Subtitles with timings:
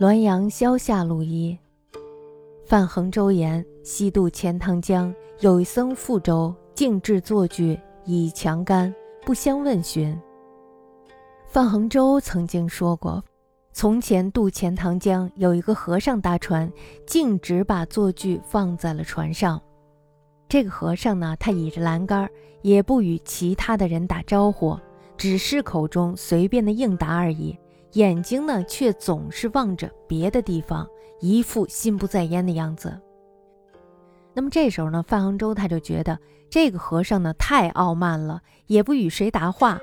[0.00, 1.58] 滦阳萧下路一。
[2.64, 8.94] 范衡州言：西渡钱塘江，有一僧覆舟，径至坐具，以强干，
[9.26, 10.18] 不相问询。
[11.48, 13.22] 范衡州曾经说过，
[13.74, 16.72] 从前渡钱塘江，有一个和尚搭船，
[17.06, 19.60] 径直把坐具放在了船上。
[20.48, 22.26] 这个和尚呢，他倚着栏杆，
[22.62, 24.78] 也不与其他的人打招呼，
[25.18, 27.54] 只是口中随便的应答而已。
[27.92, 30.88] 眼睛呢，却总是望着别的地方，
[31.20, 33.00] 一副心不在焉的样子。
[34.32, 39.80] 那么这时候呢，范衡州他就觉得这个和尚呢太傲慢了，也不与谁答话。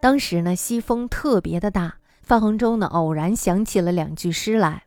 [0.00, 4.82] 当时呢，西风特别的大，范衡州呢偶然想起了两句诗来：“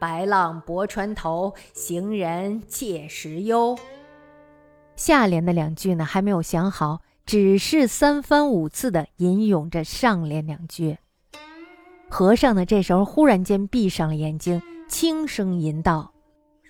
[0.00, 3.78] 白浪泊船头，行人切时忧。”
[4.96, 10.96] 下联的两句呢还没有想好，只是三番五次的吟咏着上联两句。
[12.14, 16.12] 和尚呢，这时候忽然间闭上了眼睛，轻声吟道：“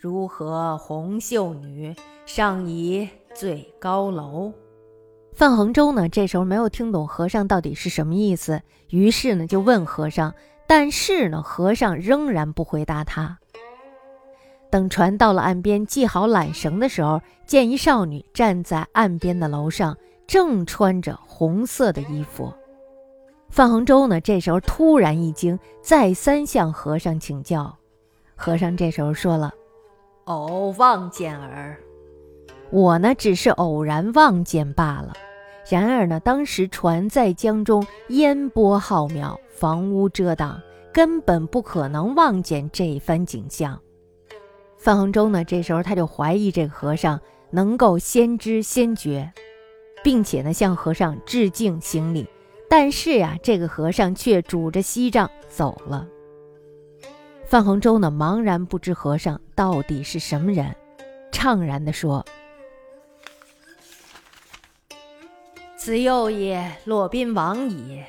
[0.00, 1.92] 如何红袖女，
[2.24, 4.52] 上倚最高楼。”
[5.34, 10.32] 范恒洲呢，这时候没有听懂和尚到底是什么意思，于是呢就问和尚，
[10.68, 13.36] 但是呢，和尚仍然不回答他。
[14.70, 22.54] 等船到了岸边，系好缆绳的时候，见一少女站在岸边的楼上，正穿着红色的衣服。
[23.52, 27.76] 范恒洲呢，这时候突然一惊，再三向和尚请教。
[28.34, 29.52] 和尚这时候说了
[30.24, 31.76] ：“偶望见儿，
[32.70, 35.12] 我呢只是偶然望见罢了。
[35.68, 40.58] 然而呢，当时船在江中，烟波浩渺，房屋遮挡，
[40.90, 43.78] 根本不可能望见这番景象。”
[44.80, 49.30] 范恒洲呢，这时候他就怀疑这个和尚能够先知先觉，
[50.02, 52.26] 并且呢向和尚致敬行礼。
[52.74, 56.08] 但是呀，这个和尚却拄着锡杖走了。
[57.44, 60.74] 范恒州呢，茫然不知和尚到底是什么人，
[61.30, 62.24] 怅然地说
[65.76, 68.02] ：“此又也骆宾王矣。”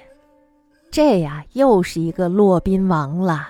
[0.90, 3.50] 这呀，又是一个骆宾王了。